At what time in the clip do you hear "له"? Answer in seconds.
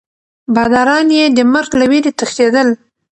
1.79-1.85